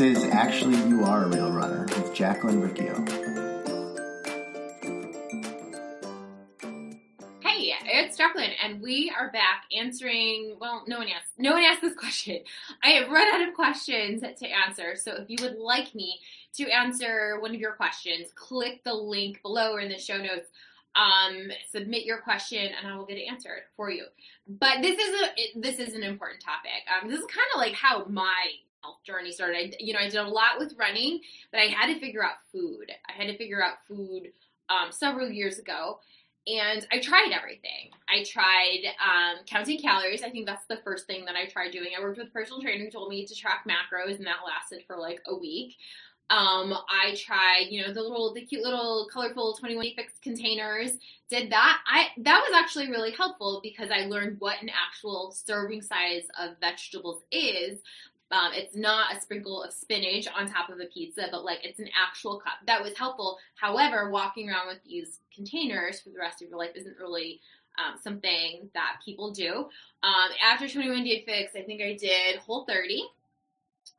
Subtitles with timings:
[0.00, 3.04] Is Actually You Are a Real Runner with Jacqueline Riccio.
[7.42, 10.56] Hey, it's Jacqueline, and we are back answering.
[10.58, 11.32] Well, no one asked.
[11.36, 12.38] No one asked this question.
[12.82, 14.96] I have run out of questions to answer.
[14.96, 16.18] So, if you would like me
[16.54, 20.48] to answer one of your questions, click the link below or in the show notes.
[20.94, 24.06] Um, submit your question, and I will get it answered for you.
[24.48, 26.70] But this is a this is an important topic.
[26.88, 28.46] Um, this is kind of like how my
[28.82, 29.56] health journey started.
[29.56, 31.20] I, you know, I did a lot with running,
[31.52, 32.90] but I had to figure out food.
[33.08, 34.32] I had to figure out food
[34.68, 35.98] um, several years ago,
[36.46, 37.90] and I tried everything.
[38.08, 40.22] I tried um, counting calories.
[40.22, 41.88] I think that's the first thing that I tried doing.
[41.96, 44.84] I worked with a personal trainer who told me to track macros, and that lasted
[44.86, 45.76] for like a week.
[46.30, 50.92] Um, I tried, you know, the little, the cute little colorful 21 Day Fix containers.
[51.28, 51.80] Did that.
[51.86, 56.56] I that was actually really helpful because I learned what an actual serving size of
[56.60, 57.80] vegetables is.
[58.30, 61.80] Um, it's not a sprinkle of spinach on top of a pizza, but like it's
[61.80, 62.54] an actual cup.
[62.66, 63.38] That was helpful.
[63.56, 67.40] However, walking around with these containers for the rest of your life isn't really
[67.78, 69.68] um, something that people do.
[70.02, 73.02] Um, after 21 Day Fix, I think I did Whole 30,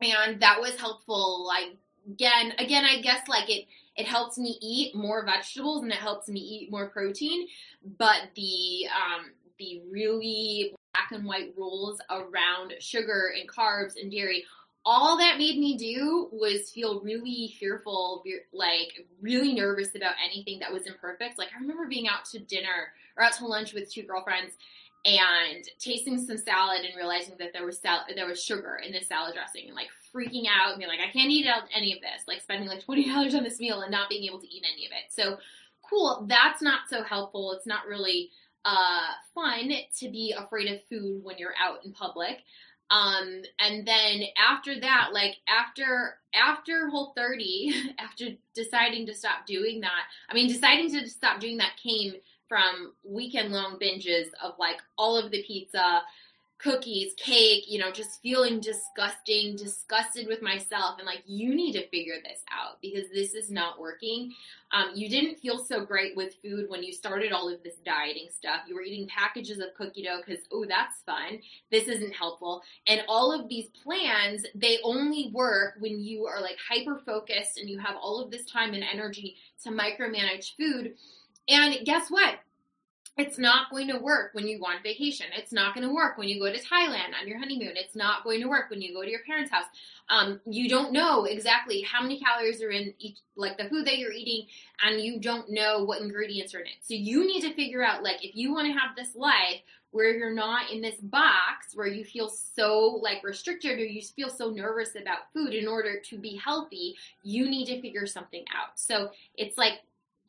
[0.01, 1.45] and that was helpful.
[1.45, 1.75] Like
[2.09, 6.29] again, again, I guess like it it helps me eat more vegetables and it helps
[6.29, 7.47] me eat more protein,
[7.97, 14.45] but the um, the really black and white rules around sugar and carbs and dairy
[14.85, 20.73] all that made me do was feel really fearful, like really nervous about anything that
[20.73, 21.37] was imperfect.
[21.37, 24.55] Like I remember being out to dinner or out to lunch with two girlfriends
[25.05, 29.01] and tasting some salad and realizing that there was sal- there was sugar in the
[29.01, 32.27] salad dressing and like freaking out and being like I can't eat any of this.
[32.27, 34.87] Like spending like twenty dollars on this meal and not being able to eat any
[34.87, 35.11] of it.
[35.11, 35.37] So
[35.87, 36.25] cool.
[36.27, 37.51] That's not so helpful.
[37.53, 38.31] It's not really
[38.65, 42.37] uh, fun to be afraid of food when you're out in public.
[42.91, 49.81] Um, and then after that, like after after Whole 30, after deciding to stop doing
[49.81, 52.13] that, I mean, deciding to stop doing that came
[52.49, 56.01] from weekend long binges of like all of the pizza,
[56.61, 61.87] cookies, cake, you know, just feeling disgusting, disgusted with myself, and like, you need to
[61.89, 64.31] figure this out because this is not working.
[64.71, 68.29] Um, you didn't feel so great with food when you started all of this dieting
[68.31, 68.61] stuff.
[68.67, 71.39] You were eating packages of cookie dough because, oh, that's fun.
[71.71, 72.61] This isn't helpful.
[72.87, 77.69] And all of these plans, they only work when you are like hyper focused and
[77.69, 80.93] you have all of this time and energy to micromanage food.
[81.49, 82.35] And guess what?
[83.17, 85.27] It's not going to work when you go on vacation.
[85.37, 87.73] It's not going to work when you go to Thailand on your honeymoon.
[87.75, 89.65] It's not going to work when you go to your parents' house.
[90.09, 93.97] Um, you don't know exactly how many calories are in each, like the food that
[93.97, 94.47] you're eating,
[94.83, 96.77] and you don't know what ingredients are in it.
[96.81, 99.61] So you need to figure out, like, if you want to have this life
[99.91, 104.29] where you're not in this box where you feel so like restricted or you feel
[104.29, 108.79] so nervous about food in order to be healthy, you need to figure something out.
[108.79, 109.81] So it's like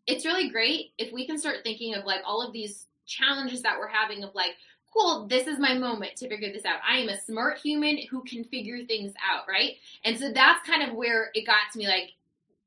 [0.07, 3.79] it's really great if we can start thinking of like all of these challenges that
[3.79, 4.53] we're having of like
[4.93, 6.81] cool this is my moment to figure this out.
[6.89, 9.75] I am a smart human who can figure things out right?
[10.05, 12.11] And so that's kind of where it got to me like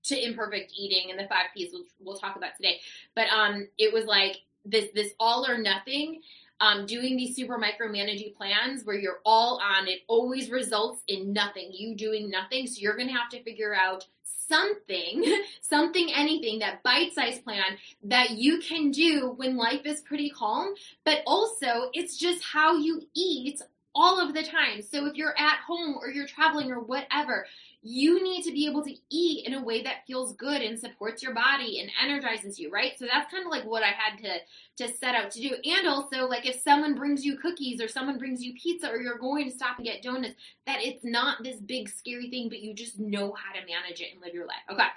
[0.04, 2.80] to imperfect eating and the five p's which we'll talk about today.
[3.16, 6.22] But um it was like this this all or nothing
[6.60, 11.72] um, doing these super micromanaging plans where you're all on it always results in nothing
[11.74, 12.66] you doing nothing.
[12.66, 14.08] So you're gonna have to figure out
[14.48, 15.26] something,
[15.62, 20.74] something, anything, that bite sized plan that you can do when life is pretty calm.
[21.04, 23.62] But also, it's just how you eat
[23.96, 24.82] all of the time.
[24.82, 27.48] So if you're at home or you're traveling or whatever,
[27.82, 31.24] you need to be able to eat in a way that feels good and supports
[31.24, 32.94] your body and energizes you, right?
[32.98, 34.40] So that's kind of like what I had to
[34.78, 35.56] to set out to do.
[35.64, 39.18] And also like if someone brings you cookies or someone brings you pizza or you're
[39.18, 40.36] going to stop and get donuts,
[40.66, 44.14] that it's not this big scary thing, but you just know how to manage it
[44.14, 44.58] and live your life.
[44.70, 44.88] Okay.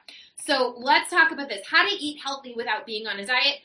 [0.45, 1.67] So let's talk about this.
[1.67, 3.59] How to eat healthy without being on a diet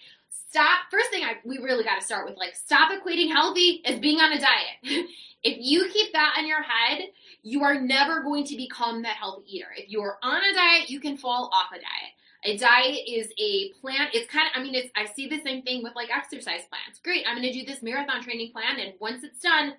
[0.50, 4.00] stop first thing I, we really got to start with like stop equating healthy as
[4.00, 4.78] being on a diet
[5.44, 7.10] if you keep that in your head
[7.44, 9.68] you are never going to become that healthy eater.
[9.76, 12.14] If you're on a diet, you can fall off a diet.
[12.46, 14.08] A diet is a plan.
[14.14, 17.00] It's kind of, I mean, it's, I see the same thing with like exercise plans.
[17.04, 19.76] Great, I'm going to do this marathon training plan, and once it's done,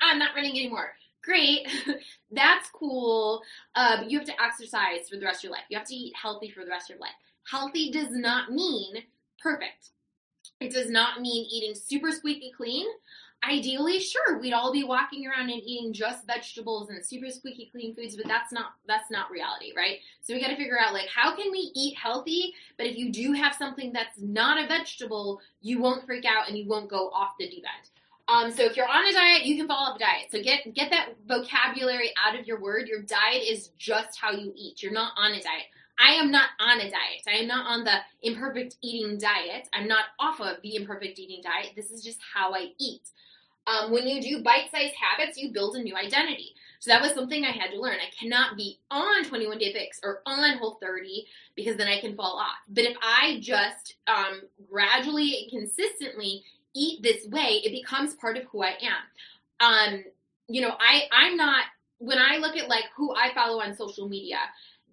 [0.00, 0.92] I'm not running anymore.
[1.22, 1.66] Great,
[2.30, 3.42] that's cool.
[3.74, 5.64] Uh, you have to exercise for the rest of your life.
[5.68, 7.16] You have to eat healthy for the rest of your life.
[7.50, 9.02] Healthy does not mean
[9.42, 9.90] perfect.
[10.60, 12.86] It does not mean eating super squeaky clean
[13.48, 17.94] ideally, sure, we'd all be walking around and eating just vegetables and super squeaky clean
[17.94, 19.98] foods, but that's not that's not reality, right?
[20.22, 23.12] So we got to figure out like how can we eat healthy, but if you
[23.12, 27.10] do have something that's not a vegetable, you won't freak out and you won't go
[27.10, 27.90] off the deep end.
[28.28, 30.26] Um, so if you're on a diet, you can follow up a diet.
[30.30, 32.88] So get get that vocabulary out of your word.
[32.88, 34.82] Your diet is just how you eat.
[34.82, 35.66] You're not on a diet.
[35.98, 37.22] I am not on a diet.
[37.26, 39.68] I am not on the imperfect eating diet.
[39.72, 41.72] I'm not off of the imperfect eating diet.
[41.74, 43.08] This is just how I eat.
[43.66, 46.54] Um, when you do bite-sized habits, you build a new identity.
[46.78, 47.96] So that was something I had to learn.
[47.96, 51.26] I cannot be on 21 Day Fix or on Whole 30
[51.56, 52.58] because then I can fall off.
[52.68, 56.44] But if I just um, gradually and consistently
[56.74, 59.58] eat this way, it becomes part of who I am.
[59.58, 60.04] Um,
[60.48, 61.64] you know, I I'm not
[61.98, 64.38] when I look at like who I follow on social media,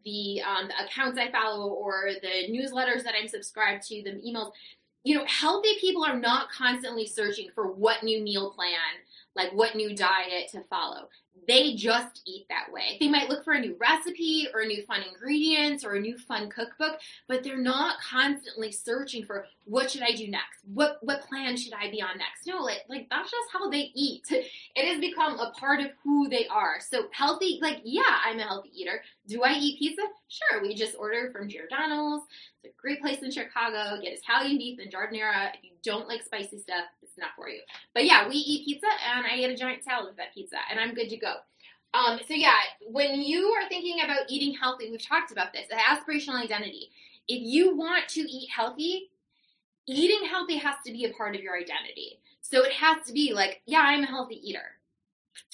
[0.05, 4.51] the um, the accounts I follow or the newsletters that I'm subscribed to, the emails.
[5.05, 8.77] You know, healthy people are not constantly searching for what new meal plan,
[9.35, 11.09] like what new diet to follow
[11.47, 12.97] they just eat that way.
[12.99, 16.17] They might look for a new recipe or a new fun ingredients or a new
[16.17, 20.61] fun cookbook, but they're not constantly searching for what should I do next?
[20.73, 22.47] What what plan should I be on next?
[22.47, 24.25] No, like, like that's just how they eat.
[24.75, 26.77] It has become a part of who they are.
[26.79, 29.03] So healthy, like yeah, I'm a healthy eater.
[29.27, 30.01] Do I eat pizza?
[30.29, 32.21] Sure, we just order from Giordano's.
[32.63, 34.01] It's a great place in Chicago.
[34.01, 35.53] Get Italian beef and giardiniera.
[35.53, 37.61] If you don't like spicy stuff, it's not for you.
[37.93, 40.79] But yeah, we eat pizza and I eat a giant salad with that pizza and
[40.79, 41.35] I'm good to go.
[41.93, 42.55] Um, so yeah,
[42.87, 46.89] when you are thinking about eating healthy, we've talked about this, the aspirational identity.
[47.27, 49.11] If you want to eat healthy,
[49.85, 52.19] eating healthy has to be a part of your identity.
[52.43, 54.77] So it has to be like, yeah, I'm a healthy eater.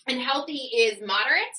[0.07, 1.57] And healthy is moderate.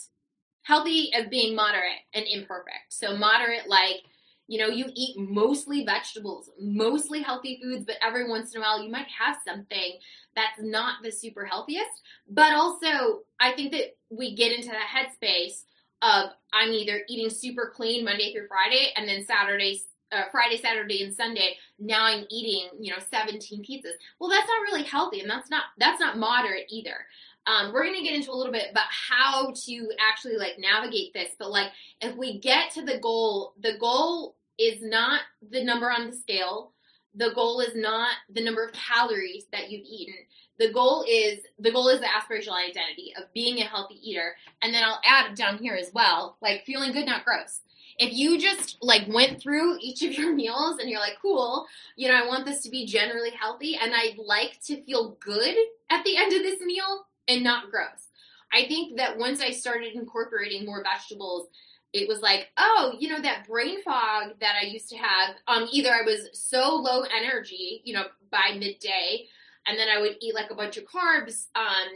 [0.63, 2.91] Healthy as being moderate and imperfect.
[2.91, 4.03] So moderate like
[4.51, 8.83] you know, you eat mostly vegetables, mostly healthy foods, but every once in a while
[8.83, 9.93] you might have something
[10.35, 12.03] that's not the super healthiest.
[12.29, 15.63] But also, I think that we get into that headspace
[16.03, 19.81] of I'm either eating super clean Monday through Friday, and then Saturday,
[20.13, 21.57] uh, Friday, Saturday, and Sunday.
[21.79, 23.93] Now I'm eating, you know, 17 pizzas.
[24.19, 27.07] Well, that's not really healthy, and that's not that's not moderate either.
[27.47, 31.31] Um, we're gonna get into a little bit about how to actually like navigate this.
[31.39, 31.71] But like,
[32.01, 36.73] if we get to the goal, the goal is not the number on the scale.
[37.15, 40.15] The goal is not the number of calories that you've eaten.
[40.59, 44.37] The goal is the goal is the aspirational identity of being a healthy eater.
[44.63, 47.61] And then I'll add down here as well, like feeling good, not gross.
[48.01, 51.67] If you just like went through each of your meals and you're like, cool,
[51.97, 55.57] you know, I want this to be generally healthy and I'd like to feel good
[55.91, 58.09] at the end of this meal and not gross.
[58.53, 61.49] I think that once I started incorporating more vegetables
[61.93, 65.35] it was like, oh, you know, that brain fog that I used to have.
[65.49, 69.27] Um, either I was so low energy, you know, by midday,
[69.67, 71.89] and then I would eat like a bunch of carbs, um,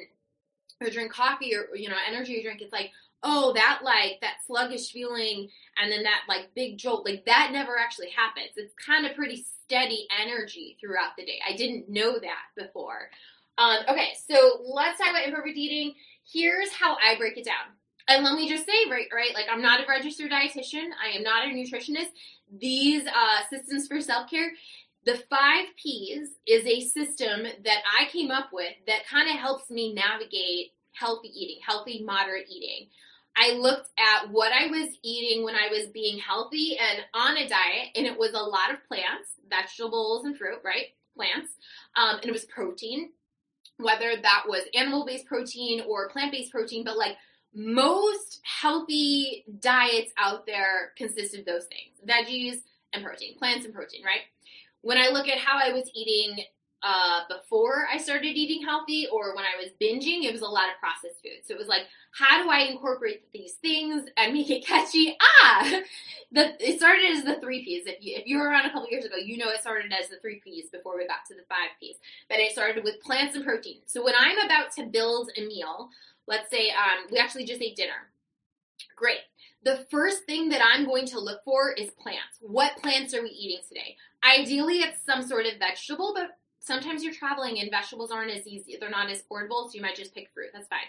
[0.81, 2.61] or drink coffee or you know, energy drink.
[2.61, 2.91] It's like,
[3.25, 5.49] oh, that like that sluggish feeling,
[5.81, 8.51] and then that like big jolt, like that never actually happens.
[8.57, 11.41] It's kind of pretty steady energy throughout the day.
[11.49, 13.11] I didn't know that before.
[13.59, 15.95] Um, okay, so let's talk about imperfect eating.
[16.31, 17.75] Here's how I break it down
[18.09, 20.89] and let me just say, right, right, like I'm not a registered dietitian.
[21.03, 22.11] I am not a nutritionist.
[22.59, 24.53] These uh, systems for self care,
[25.07, 29.71] the five P's is a system that I came up with that kind of helps
[29.71, 32.89] me navigate healthy eating, healthy, moderate eating.
[33.37, 37.49] I looked at what I was eating when I was being healthy and on a
[37.49, 40.87] diet, and it was a lot of plants, vegetables, and fruit, right?
[41.17, 41.53] Plants.
[41.97, 43.11] Um, and it was protein,
[43.79, 47.17] whether that was animal based protein or plant based protein, but like
[47.55, 52.59] most healthy diets out there consist of those things veggies
[52.93, 54.23] and protein, plants and protein, right?
[54.83, 56.45] When I look at how I was eating
[56.85, 60.69] uh, before I started eating healthy or when I was binging, it was a lot
[60.69, 61.41] of processed food.
[61.45, 65.17] So it was like, how do I incorporate these things and make it catchy?
[65.21, 65.81] Ah,
[66.33, 67.87] the, it started as the three P's.
[67.87, 70.11] If you, if you were around a couple years ago, you know it started as
[70.11, 71.97] the three P's before we got to the five P's.
[72.29, 73.79] But it started with plants and protein.
[73.87, 75.91] So when I'm about to build a meal,
[76.27, 78.11] Let's say um, we actually just ate dinner.
[78.97, 79.19] Great.
[79.65, 82.39] The first thing that I'm going to look for is plants.
[82.41, 83.97] What plants are we eating today?
[84.23, 88.77] Ideally, it's some sort of vegetable, but sometimes you're traveling and vegetables aren't as easy.
[88.79, 90.49] They're not as portable, so you might just pick fruit.
[90.53, 90.81] That's fine.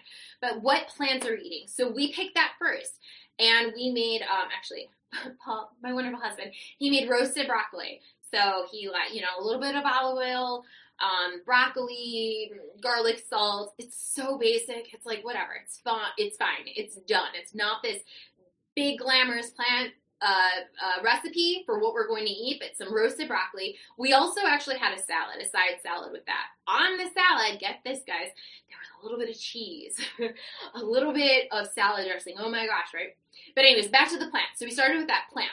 [0.42, 1.68] But what plants are eating?
[1.68, 3.00] So we picked that first.
[3.38, 4.90] And we made, um, actually,
[5.46, 8.00] Paul, my wonderful husband, he made roasted broccoli.
[8.34, 10.64] So he like, you know, a little bit of olive oil,
[11.02, 12.52] um, broccoli,
[12.82, 13.74] garlic, salt.
[13.78, 14.94] It's so basic.
[14.94, 15.52] It's like whatever.
[15.62, 16.12] It's fine.
[16.18, 16.66] It's fine.
[16.66, 17.30] It's done.
[17.36, 18.02] It's not this
[18.76, 19.92] big glamorous plant
[20.26, 20.50] uh,
[20.84, 23.76] uh, recipe for what we're going to eat, but some roasted broccoli.
[23.98, 26.48] We also actually had a salad, a side salad with that.
[26.68, 28.32] On the salad, get this, guys,
[28.68, 30.00] there was a little bit of cheese,
[30.74, 32.36] a little bit of salad dressing.
[32.40, 33.16] Oh my gosh, right?
[33.54, 34.48] But anyways, back to the plant.
[34.56, 35.52] So we started with that plant.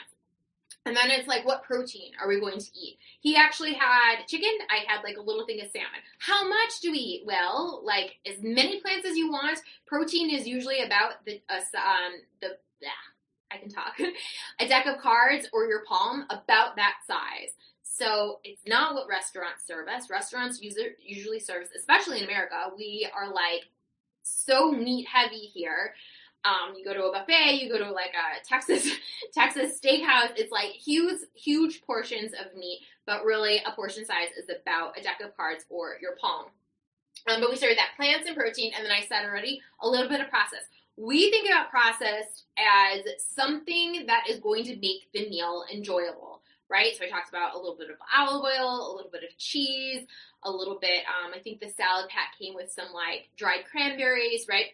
[0.85, 2.97] And then it's like, what protein are we going to eat?
[3.21, 4.51] He actually had chicken.
[4.69, 6.01] I had like a little thing of salmon.
[6.19, 7.23] How much do we eat?
[7.25, 9.59] Well, like as many plants as you want.
[9.85, 12.89] Protein is usually about the uh, um, the yeah,
[13.53, 13.99] I can talk
[14.59, 17.51] a deck of cards or your palm about that size.
[17.83, 20.09] So it's not what restaurants serve us.
[20.09, 23.65] Restaurants usually serve, especially in America, we are like
[24.23, 25.93] so meat heavy here
[26.45, 28.89] um, you go to a buffet, you go to like a Texas
[29.33, 30.31] Texas steakhouse.
[30.35, 35.01] It's like huge huge portions of meat, but really a portion size is about a
[35.01, 36.47] deck of cards or your palm.
[37.29, 40.09] Um, but we started that plants and protein, and then I said already a little
[40.09, 40.63] bit of process.
[40.95, 46.95] We think about processed as something that is going to make the meal enjoyable, right?
[46.95, 50.05] So I talked about a little bit of olive oil, a little bit of cheese,
[50.43, 51.03] a little bit.
[51.07, 54.67] Um, I think the salad pack came with some like dried cranberries, right?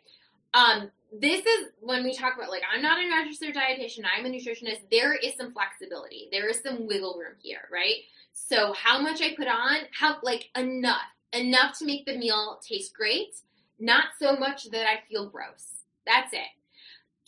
[0.54, 4.30] Um, this is when we talk about like I'm not a registered dietitian, I'm a
[4.30, 4.90] nutritionist.
[4.92, 6.28] There is some flexibility.
[6.32, 7.96] There is some wiggle room here, right?
[8.34, 11.02] So how much I put on, how like enough,
[11.34, 13.36] enough to make the meal taste great,
[13.80, 15.79] not so much that I feel gross.
[16.10, 16.50] That's it.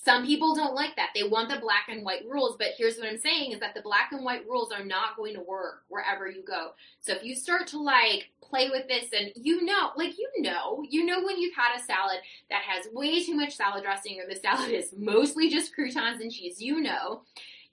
[0.03, 1.11] Some people don't like that.
[1.13, 3.83] They want the black and white rules, but here's what I'm saying is that the
[3.83, 6.71] black and white rules are not going to work wherever you go.
[7.01, 10.83] So if you start to like play with this and you know, like you know,
[10.89, 12.17] you know when you've had a salad
[12.49, 16.31] that has way too much salad dressing or the salad is mostly just croutons and
[16.31, 17.21] cheese, you know,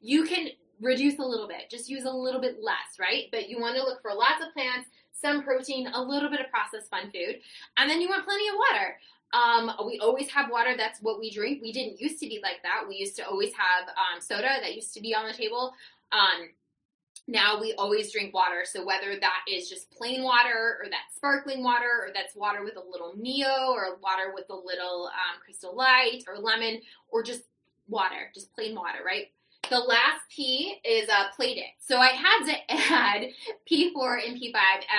[0.03, 0.49] you can
[0.83, 1.71] reduce a little bit.
[1.71, 3.25] Just use a little bit less, right?
[3.33, 6.51] But you want to look for lots of plants, some protein, a little bit of
[6.51, 7.41] processed fun food,
[7.79, 8.99] and then you want plenty of water.
[9.33, 10.75] Um, we always have water.
[10.77, 11.61] That's what we drink.
[11.63, 12.85] We didn't used to be like that.
[12.89, 15.75] We used to always have um, soda that used to be on the table.
[16.13, 16.49] Um,
[17.27, 18.65] now we always drink water.
[18.65, 22.77] So whether that is just plain water or that sparkling water or that's water with
[22.77, 26.81] a little Mio or water with a little um, Crystal Light or lemon
[27.11, 27.43] or just
[27.87, 29.27] water, just plain water, right?
[29.71, 31.65] The last P is uh, plated.
[31.79, 33.27] So I had to add
[33.71, 34.55] P4 and P5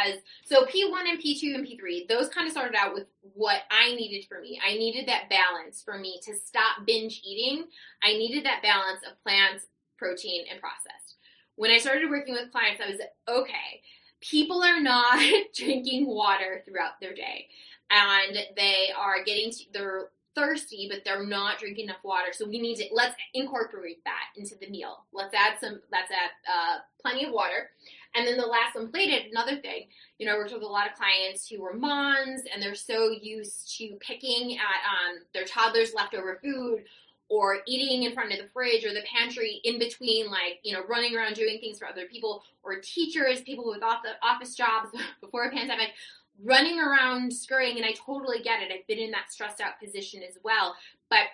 [0.05, 2.07] as so P1 and P2 and P3.
[2.07, 4.59] Those kind of started out with what I needed for me.
[4.65, 7.65] I needed that balance for me to stop binge eating.
[8.03, 9.65] I needed that balance of plants,
[9.97, 11.15] protein, and processed.
[11.55, 13.81] When I started working with clients, I was okay.
[14.21, 15.21] People are not
[15.55, 17.47] drinking water throughout their day,
[17.89, 22.29] and they are getting to, they're thirsty, but they're not drinking enough water.
[22.31, 25.05] So we need to let's incorporate that into the meal.
[25.13, 25.79] Let's add some.
[25.91, 27.69] Let's add uh, plenty of water.
[28.15, 29.85] And then the last one plated, another thing,
[30.17, 33.11] you know, I worked with a lot of clients who were moms and they're so
[33.11, 36.85] used to picking at um, their toddlers' leftover food
[37.29, 40.81] or eating in front of the fridge or the pantry in between, like, you know,
[40.89, 43.83] running around doing things for other people or teachers, people with
[44.23, 44.89] office jobs
[45.21, 45.89] before a pandemic
[46.43, 48.71] running around scurrying and I totally get it.
[48.71, 50.75] I've been in that stressed out position as well.
[51.09, 51.25] But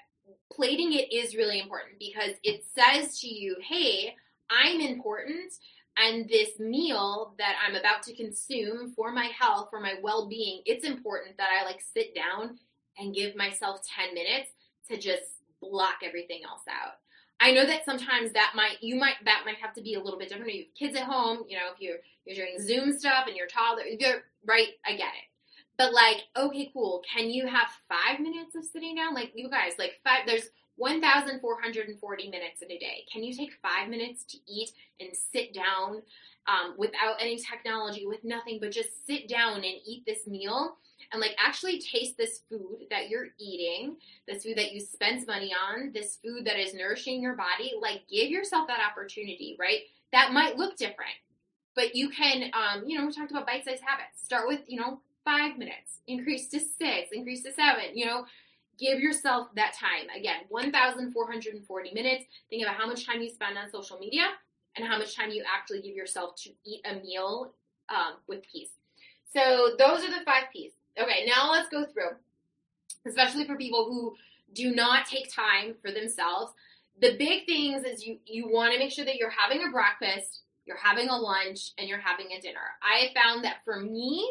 [0.51, 4.15] plating it is really important because it says to you, hey,
[4.49, 5.53] I'm important
[5.97, 10.85] and this meal that I'm about to consume for my health, for my well-being, it's
[10.85, 12.59] important that I like sit down
[12.97, 14.51] and give myself 10 minutes
[14.89, 15.23] to just
[15.61, 16.95] block everything else out.
[17.39, 20.19] I know that sometimes that might you might that might have to be a little
[20.19, 20.53] bit different.
[20.53, 23.47] You have kids at home, you know, if you're you're doing Zoom stuff and your
[23.47, 24.69] toddler, you're right.
[24.85, 25.29] I get it.
[25.77, 27.03] But like, okay, cool.
[27.13, 29.13] Can you have five minutes of sitting down?
[29.13, 30.25] Like you guys, like five.
[30.25, 33.05] There's 1,440 minutes in a day.
[33.11, 36.01] Can you take five minutes to eat and sit down
[36.47, 40.75] um, without any technology, with nothing, but just sit down and eat this meal?
[41.11, 43.97] And like actually taste this food that you're eating,
[44.27, 48.07] this food that you spend money on, this food that is nourishing your body, like
[48.09, 49.79] give yourself that opportunity, right?
[50.11, 51.15] That might look different,
[51.75, 54.23] but you can, um, you know, we talked about bite-sized habits.
[54.23, 58.25] Start with, you know, five minutes, increase to six, increase to seven, you know,
[58.79, 60.07] give yourself that time.
[60.17, 62.25] Again, 1,440 minutes.
[62.49, 64.25] Think about how much time you spend on social media
[64.75, 67.53] and how much time you actually give yourself to eat a meal
[67.89, 68.69] um, with peace.
[69.33, 70.71] So those are the five P's.
[70.99, 72.15] Okay, now let's go through,
[73.05, 74.15] especially for people who
[74.53, 76.53] do not take time for themselves.
[77.01, 80.41] The big things is you you want to make sure that you're having a breakfast,
[80.65, 82.59] you're having a lunch, and you're having a dinner.
[82.81, 84.25] I found that for me,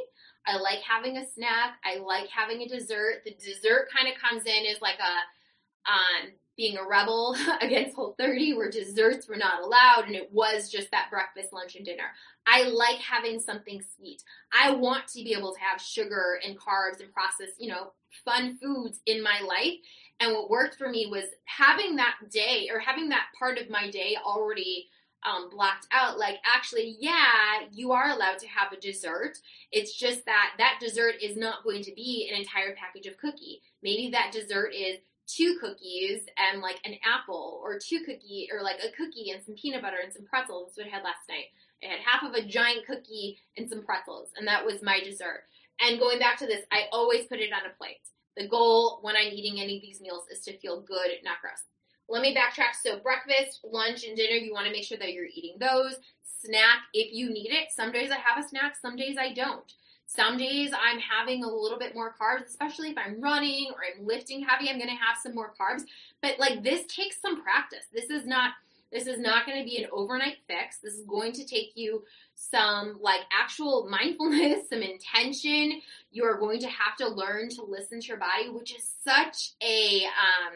[0.47, 1.76] I like having a snack.
[1.85, 3.23] I like having a dessert.
[3.25, 8.15] The dessert kind of comes in as like a um, being a rebel against Whole
[8.19, 12.05] 30 where desserts were not allowed and it was just that breakfast, lunch, and dinner.
[12.47, 14.23] I like having something sweet.
[14.53, 17.93] I want to be able to have sugar and carbs and processed, you know,
[18.25, 19.75] fun foods in my life.
[20.21, 23.91] And what worked for me was having that day or having that part of my
[23.91, 24.89] day already
[25.25, 26.19] um, blocked out.
[26.19, 29.39] Like, actually, yeah, you are allowed to have a dessert.
[29.73, 33.63] It's just that that dessert is not going to be an entire package of cookie.
[33.83, 38.78] Maybe that dessert is two cookies and like an apple or two cookie or like
[38.78, 40.73] a cookie and some peanut butter and some pretzels.
[40.76, 41.47] That's what I had last night.
[41.83, 45.45] I had half of a giant cookie and some pretzels, and that was my dessert.
[45.81, 48.00] And going back to this, I always put it on a plate.
[48.37, 51.62] The goal when I'm eating any of these meals is to feel good, not gross.
[52.09, 52.75] Let me backtrack.
[52.83, 55.97] So, breakfast, lunch, and dinner, you want to make sure that you're eating those.
[56.45, 57.69] Snack if you need it.
[57.75, 59.73] Some days I have a snack, some days I don't.
[60.07, 64.07] Some days I'm having a little bit more carbs, especially if I'm running or I'm
[64.07, 65.83] lifting heavy, I'm going to have some more carbs.
[66.23, 67.87] But like this takes some practice.
[67.93, 68.53] This is not
[68.93, 70.79] this is not going to be an overnight fix.
[70.79, 72.05] This is going to take you
[72.37, 75.81] some like actual mindfulness, some intention.
[76.13, 79.55] You are going to have to learn to listen to your body, which is such
[79.63, 80.55] a um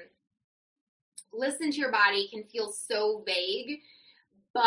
[1.33, 3.81] listen to your body can feel so vague,
[4.55, 4.63] but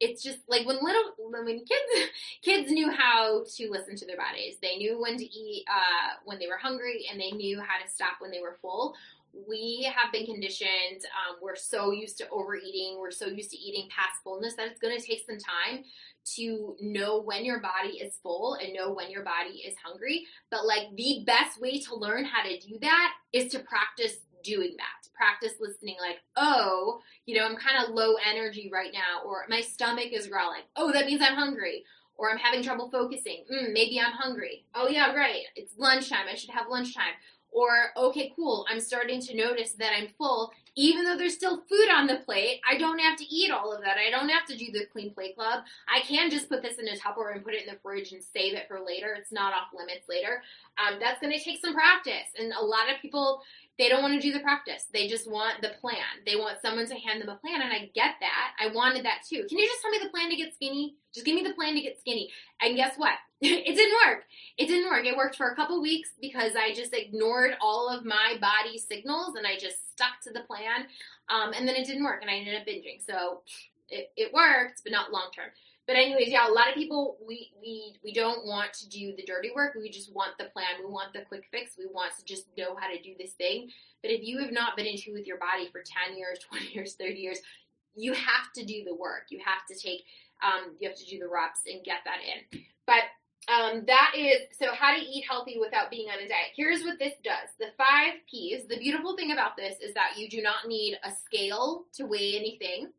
[0.00, 2.10] it's just like when little when kids
[2.42, 4.56] kids knew how to listen to their bodies.
[4.60, 7.90] They knew when to eat uh, when they were hungry and they knew how to
[7.90, 8.94] stop when they were full.
[9.48, 13.88] We have been conditioned um, we're so used to overeating we're so used to eating
[13.88, 15.84] past fullness that it's going to take some time
[16.36, 20.26] to know when your body is full and know when your body is hungry.
[20.50, 24.74] But like the best way to learn how to do that is to practice doing
[24.78, 25.08] that.
[25.14, 29.60] Practice listening, like, oh, you know, I'm kind of low energy right now, or my
[29.60, 30.62] stomach is growling.
[30.76, 31.84] Oh, that means I'm hungry.
[32.16, 33.44] Or I'm having trouble focusing.
[33.50, 34.66] Mm, maybe I'm hungry.
[34.74, 35.44] Oh, yeah, right.
[35.56, 36.26] It's lunchtime.
[36.30, 37.14] I should have lunchtime.
[37.52, 38.64] Or, okay, cool.
[38.70, 40.52] I'm starting to notice that I'm full.
[40.76, 43.82] Even though there's still food on the plate, I don't have to eat all of
[43.82, 43.96] that.
[43.98, 45.64] I don't have to do the clean plate club.
[45.88, 48.22] I can just put this in a Tupperware and put it in the fridge and
[48.22, 49.16] save it for later.
[49.18, 50.42] It's not off limits later.
[50.78, 52.30] Um, that's going to take some practice.
[52.38, 53.42] And a lot of people
[53.80, 54.84] they don't want to do the practice.
[54.92, 56.20] They just want the plan.
[56.26, 58.52] They want someone to hand them a plan, and I get that.
[58.60, 59.46] I wanted that too.
[59.48, 60.96] Can you just tell me the plan to get skinny?
[61.20, 62.30] Just give me the plan to get skinny.
[62.62, 63.12] And guess what?
[63.42, 64.24] it didn't work.
[64.56, 65.04] It didn't work.
[65.04, 69.34] It worked for a couple weeks because I just ignored all of my body signals
[69.36, 70.86] and I just stuck to the plan.
[71.28, 73.04] Um, and then it didn't work, and I ended up binging.
[73.06, 73.42] So
[73.90, 75.50] it, it worked, but not long term.
[75.86, 79.24] But anyways, yeah, a lot of people we we we don't want to do the
[79.24, 79.76] dirty work.
[79.78, 80.80] We just want the plan.
[80.80, 81.72] We want the quick fix.
[81.78, 83.70] We want to just know how to do this thing.
[84.00, 86.68] But if you have not been in tune with your body for 10 years, 20
[86.72, 87.40] years, 30 years,
[87.94, 89.26] you have to do the work.
[89.28, 90.04] You have to take
[90.42, 92.60] um, you have to do the reps and get that in.
[92.86, 93.04] But
[93.48, 96.52] um, that is so how to eat healthy without being on a diet.
[96.54, 97.48] Here's what this does.
[97.58, 98.66] The five P's.
[98.68, 102.36] The beautiful thing about this is that you do not need a scale to weigh
[102.36, 102.90] anything.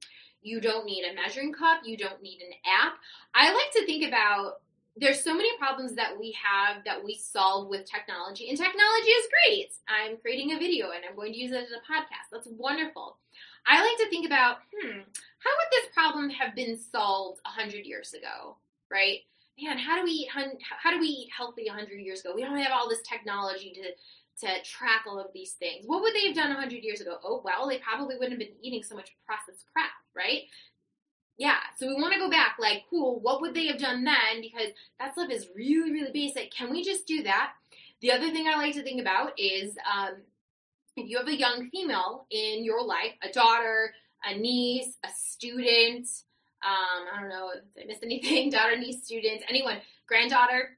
[0.41, 1.81] You don't need a measuring cup.
[1.85, 2.93] You don't need an app.
[3.35, 4.61] I like to think about
[4.97, 9.29] there's so many problems that we have that we solve with technology, and technology is
[9.47, 9.71] great.
[9.87, 12.27] I'm creating a video and I'm going to use it as a podcast.
[12.31, 13.17] That's wonderful.
[13.67, 18.13] I like to think about, hmm, how would this problem have been solved 100 years
[18.13, 18.57] ago,
[18.91, 19.19] right?
[19.61, 22.33] Man, how do we eat, how do we eat healthy 100 years ago?
[22.35, 23.91] We don't have all this technology to
[24.41, 25.85] to track all of these things.
[25.85, 27.17] What would they have done 100 years ago?
[27.23, 30.43] Oh, well, they probably wouldn't have been eating so much processed crap, right?
[31.37, 34.41] Yeah, so we want to go back, like, cool, what would they have done then?
[34.41, 34.69] Because
[34.99, 36.51] that stuff is really, really basic.
[36.51, 37.53] Can we just do that?
[38.01, 40.15] The other thing I like to think about is um,
[40.97, 46.07] if you have a young female in your life, a daughter, a niece, a student,
[46.63, 49.77] um, I don't know if I missed anything, daughter, niece, student, anyone,
[50.07, 50.77] granddaughter,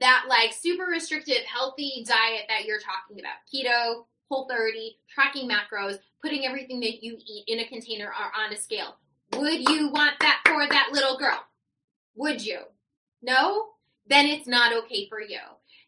[0.00, 5.98] that like super restrictive, healthy diet that you're talking about keto, whole 30, tracking macros,
[6.22, 8.96] putting everything that you eat in a container or on a scale.
[9.36, 11.44] Would you want that for that little girl?
[12.16, 12.60] Would you?
[13.22, 13.66] No?
[14.06, 15.38] Then it's not okay for you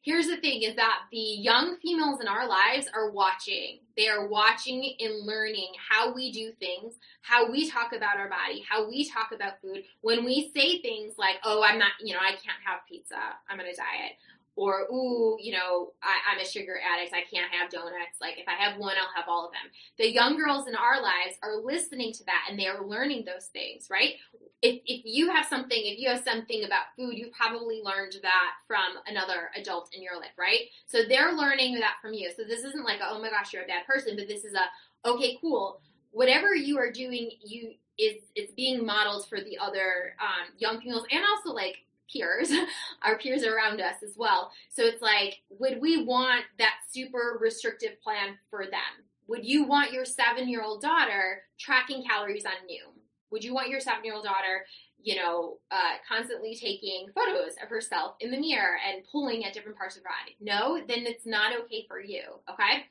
[0.07, 3.81] here's the thing is that the young females in our lives are watching.
[3.97, 8.65] They are watching and learning how we do things, how we talk about our body,
[8.69, 9.83] how we talk about food.
[10.03, 13.17] When we say things like, oh, I'm not, you know, I can't have pizza,
[13.51, 14.13] I'm on a diet.
[14.57, 18.19] Or, ooh, you know, I, I'm a sugar addict, I can't have donuts.
[18.21, 19.71] Like, if I have one, I'll have all of them.
[19.99, 23.47] The young girls in our lives are listening to that and they are learning those
[23.53, 24.15] things, right?
[24.63, 28.53] if, if you have something, if you have something about food, you probably learned that
[28.67, 30.63] from another adult in your life, right?
[30.87, 32.31] So they're learning that from you.
[32.37, 34.55] So this isn't like, a, oh my gosh, you're a bad person, but this is
[34.55, 35.81] a, okay, cool.
[36.11, 41.07] Whatever you are doing, you is it's being modeled for the other um, young females
[41.11, 41.79] and also like
[42.13, 42.51] peers,
[43.03, 44.51] our peers around us as well.
[44.71, 49.05] So it's like, would we want that super restrictive plan for them?
[49.29, 52.95] Would you want your seven year old daughter tracking calories on Noom?
[53.31, 54.65] Would you want your seven year old daughter,
[55.03, 59.77] you know, uh, constantly taking photos of herself in the mirror and pulling at different
[59.77, 60.37] parts of her body?
[60.41, 62.23] No, then it's not okay for you.
[62.51, 62.85] Okay.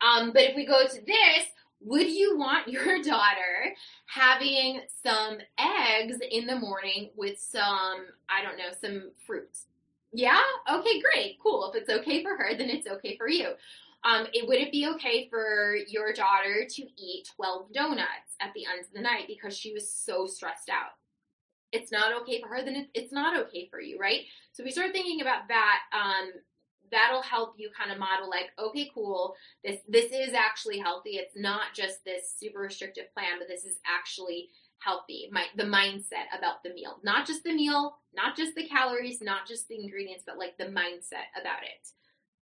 [0.00, 1.44] Um, but if we go to this,
[1.80, 3.74] would you want your daughter
[4.06, 9.66] having some eggs in the morning with some, I don't know, some fruits?
[10.12, 10.40] Yeah?
[10.70, 11.38] Okay, great.
[11.42, 11.70] Cool.
[11.72, 13.50] If it's okay for her, then it's okay for you.
[14.02, 18.64] Um, it, would it be okay for your daughter to eat 12 donuts at the
[18.64, 20.92] end of the night because she was so stressed out?
[21.72, 24.22] It's not okay for her, then it's not okay for you, right?
[24.52, 25.80] So we start thinking about that.
[25.92, 26.32] Um,
[26.90, 29.34] that'll help you kind of model like, okay, cool.
[29.64, 31.10] This this is actually healthy.
[31.10, 34.48] It's not just this super restrictive plan, but this is actually
[34.78, 35.28] healthy.
[35.32, 39.46] My the mindset about the meal, not just the meal, not just the calories, not
[39.46, 41.88] just the ingredients, but like the mindset about it.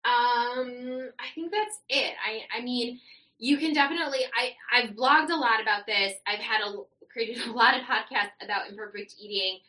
[0.06, 2.14] Um, I think that's it.
[2.26, 3.00] I I mean,
[3.40, 4.20] you can definitely.
[4.38, 6.14] I I've blogged a lot about this.
[6.28, 6.84] I've had a
[7.16, 9.60] created a lot of podcasts about imperfect eating.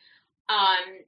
[0.49, 1.03] Um,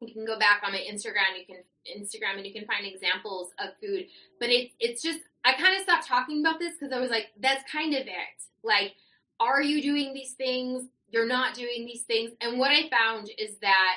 [0.00, 1.38] you can go back on my Instagram.
[1.38, 4.06] You can Instagram and you can find examples of food.
[4.38, 7.26] But it's it's just I kind of stopped talking about this because I was like,
[7.40, 8.44] that's kind of it.
[8.62, 8.94] Like,
[9.40, 10.88] are you doing these things?
[11.08, 12.32] You're not doing these things.
[12.40, 13.96] And what I found is that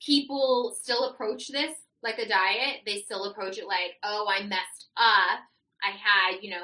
[0.00, 2.80] people still approach this like a diet.
[2.86, 5.40] They still approach it like, oh, I messed up.
[5.82, 6.62] I had, you know,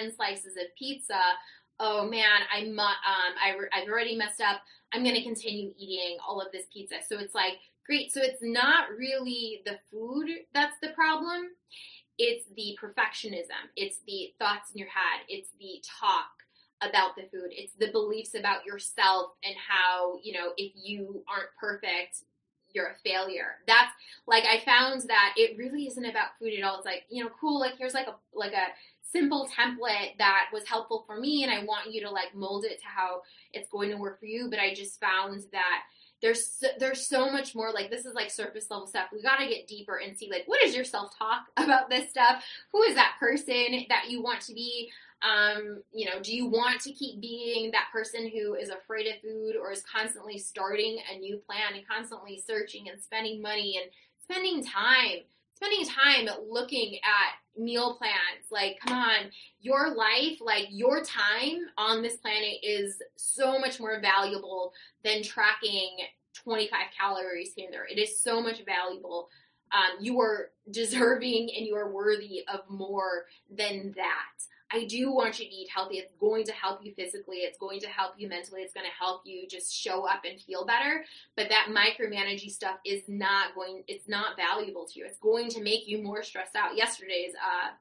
[0.00, 1.18] 10 slices of pizza.
[1.80, 4.60] Oh man, I um I I've already messed up.
[4.92, 6.96] I'm going to continue eating all of this pizza.
[7.08, 7.54] So it's like
[7.86, 8.12] Great.
[8.12, 11.48] So it's not really the food that's the problem.
[12.18, 13.70] It's the perfectionism.
[13.76, 15.22] It's the thoughts in your head.
[15.28, 16.30] It's the talk
[16.80, 17.50] about the food.
[17.50, 22.24] It's the beliefs about yourself and how, you know, if you aren't perfect,
[22.74, 23.56] you're a failure.
[23.66, 23.92] That's
[24.26, 26.76] like I found that it really isn't about food at all.
[26.76, 28.68] It's like, you know, cool, like here's like a like a
[29.12, 32.80] simple template that was helpful for me and I want you to like mold it
[32.80, 35.82] to how it's going to work for you, but I just found that
[36.22, 39.08] there's so, there's so much more like this is like surface level stuff.
[39.12, 42.08] We got to get deeper and see like what is your self talk about this
[42.10, 42.42] stuff?
[42.72, 44.90] Who is that person that you want to be?
[45.22, 49.20] Um, you know do you want to keep being that person who is afraid of
[49.20, 53.88] food or is constantly starting a new plan and constantly searching and spending money and
[54.20, 55.20] spending time
[55.62, 58.46] spending time looking at meal plans.
[58.50, 64.00] Like come on your life like your time on this planet is so much more
[64.00, 64.72] valuable
[65.04, 65.98] than tracking
[66.34, 67.86] 25 calories here and there.
[67.86, 69.28] It is so much valuable
[69.72, 75.38] um, you are deserving and you are worthy of more than that I do want
[75.38, 75.98] you to eat healthy.
[75.98, 77.38] It's going to help you physically.
[77.38, 78.62] It's going to help you mentally.
[78.62, 81.04] It's going to help you just show up and feel better.
[81.36, 85.04] But that micromanaging stuff is not going, it's not valuable to you.
[85.04, 86.76] It's going to make you more stressed out.
[86.76, 87.72] Yesterday's uh,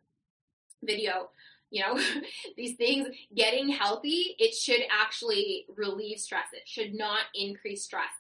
[0.84, 1.30] video,
[1.70, 1.98] you know,
[2.58, 6.48] these things, getting healthy, it should actually relieve stress.
[6.52, 8.12] It should not increase stress.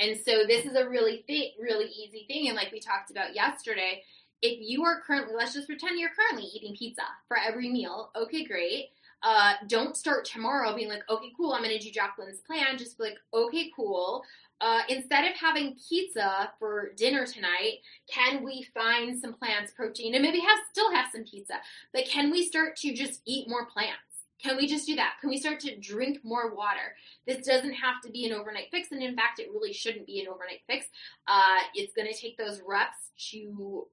[0.00, 2.48] And so this is a really th- really easy thing.
[2.48, 4.02] And like we talked about yesterday,
[4.42, 8.10] if you are currently, let's just pretend you're currently eating pizza for every meal.
[8.16, 8.90] Okay, great.
[9.22, 12.78] Uh, don't start tomorrow being like, okay, cool, I'm going to do Jacqueline's plan.
[12.78, 14.24] Just be like, okay, cool.
[14.62, 20.22] Uh, instead of having pizza for dinner tonight, can we find some plants protein and
[20.22, 21.54] maybe have still have some pizza?
[21.92, 24.09] But can we start to just eat more plants?
[24.42, 25.14] Can we just do that?
[25.20, 26.96] Can we start to drink more water?
[27.26, 30.20] This doesn't have to be an overnight fix, and in fact, it really shouldn't be
[30.20, 30.86] an overnight fix.
[31.26, 33.86] Uh, it's going to take those reps to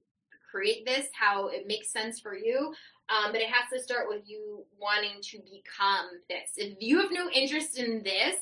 [0.50, 2.72] create this how it makes sense for you.
[3.10, 6.50] Um, but it has to start with you wanting to become this.
[6.56, 8.36] If you have no interest in this,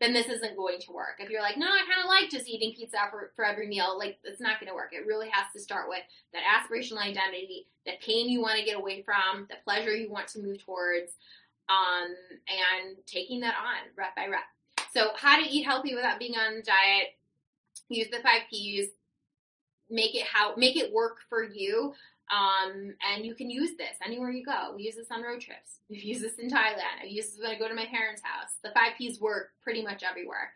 [0.00, 1.16] then this isn't going to work.
[1.18, 3.98] If you're like, no, I kind of like just eating pizza for, for every meal,
[3.98, 4.92] like it's not going to work.
[4.92, 6.02] It really has to start with
[6.34, 10.28] that aspirational identity, the pain you want to get away from, the pleasure you want
[10.28, 11.12] to move towards,
[11.68, 12.14] um,
[12.48, 14.44] and taking that on rep by rep.
[14.94, 17.14] So, how to eat healthy without being on a diet?
[17.88, 18.88] Use the five P's
[19.90, 21.94] make it how make it work for you.
[22.28, 24.74] Um, and you can use this anywhere you go.
[24.74, 25.78] We use this on road trips.
[25.90, 27.02] We've used this in Thailand.
[27.02, 28.50] I've used this when I go to my parents' house.
[28.64, 30.50] The five P's work pretty much everywhere.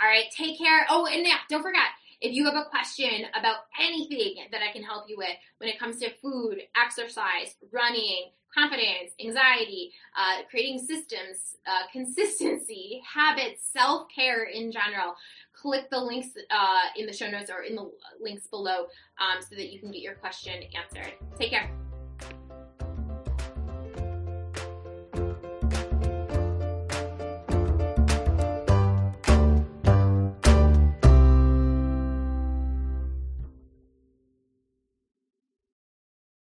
[0.00, 0.86] All right, take care.
[0.88, 1.88] Oh, and yeah, don't forget,
[2.20, 5.78] if you have a question about anything that I can help you with when it
[5.78, 14.44] comes to food, exercise, running, confidence, anxiety, uh, creating systems, uh, consistency, habits, self care
[14.44, 15.14] in general,
[15.52, 18.86] click the links uh, in the show notes or in the links below
[19.20, 21.12] um, so that you can get your question answered.
[21.38, 21.70] Take care.